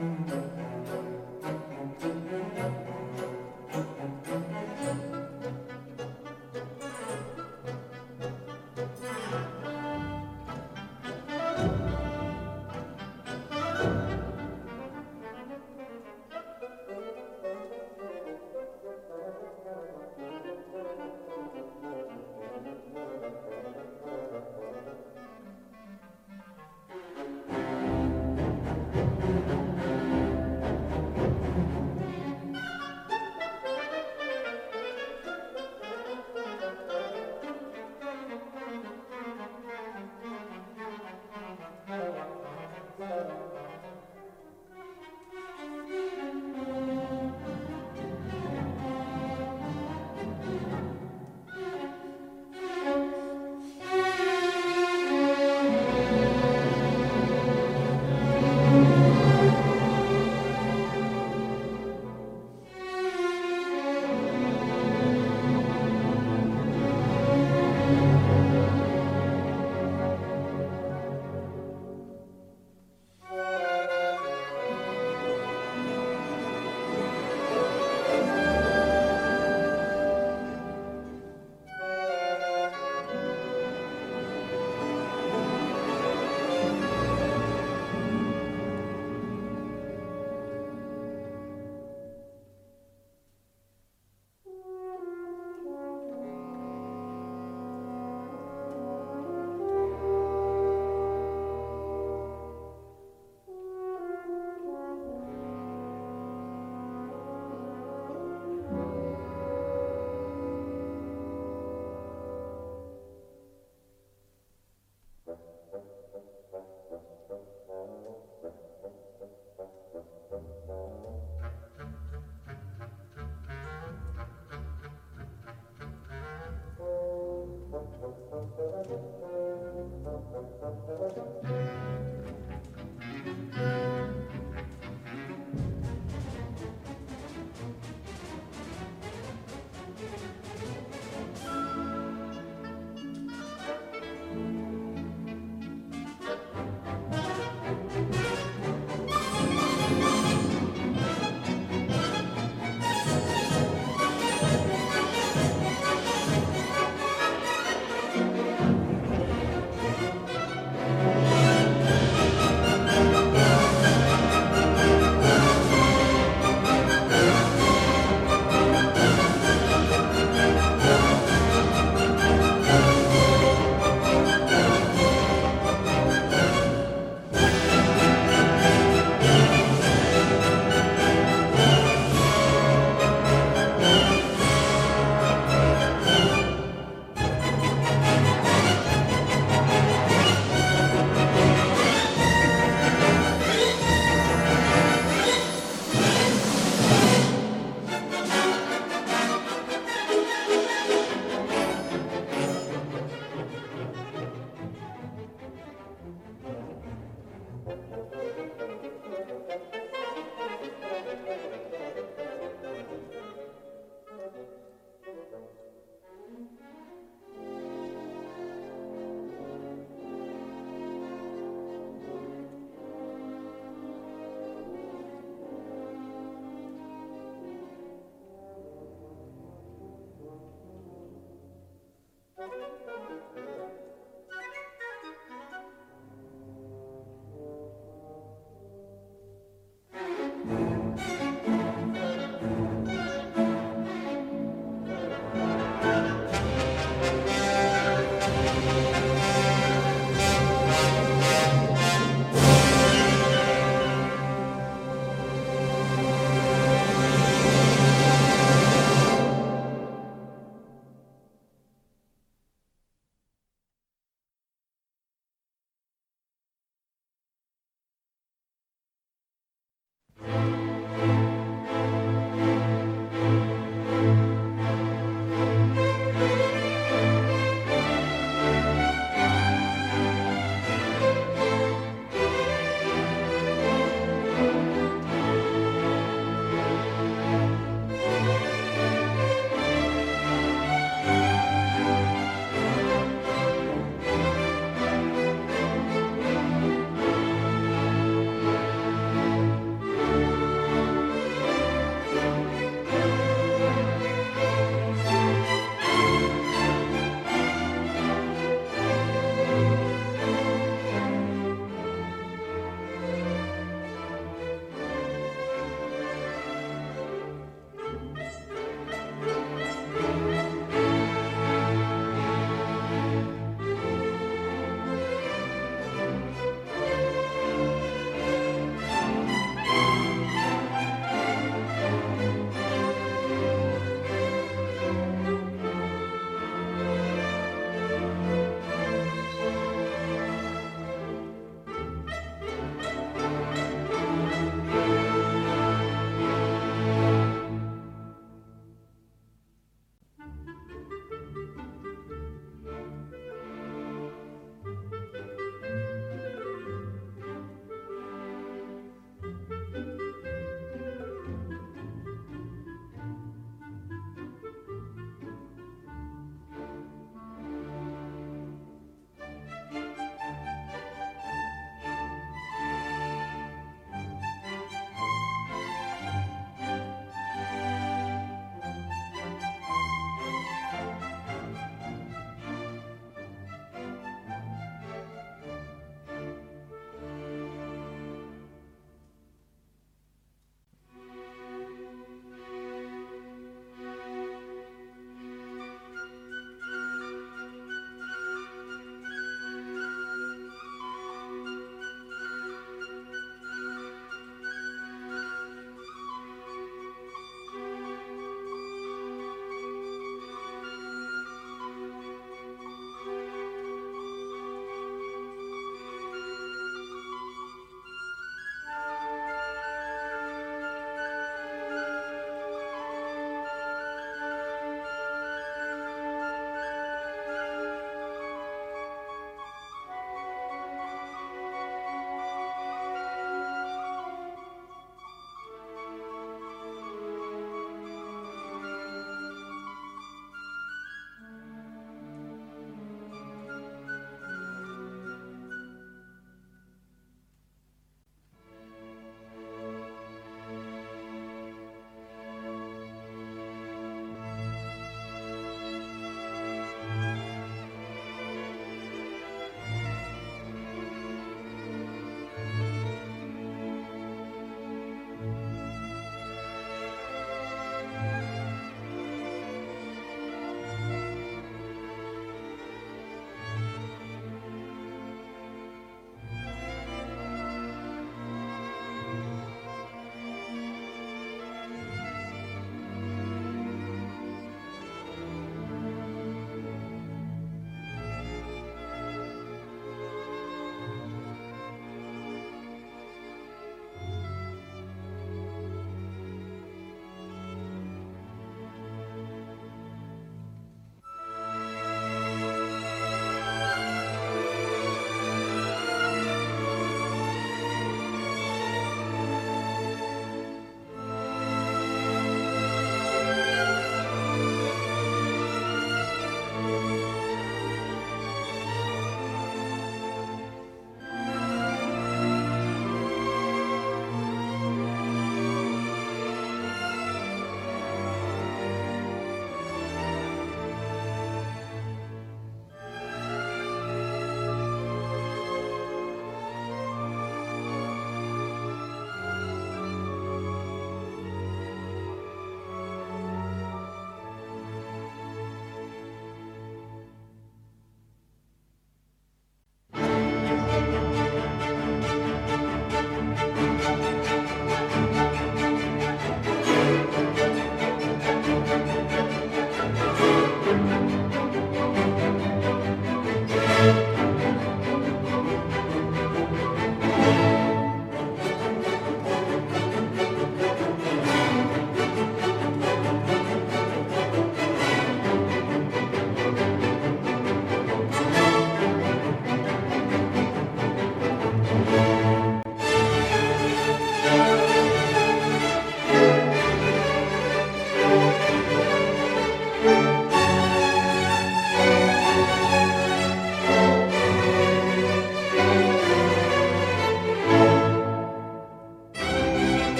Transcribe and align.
Mm-hmm. 0.00 0.49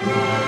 Bye. 0.00 0.47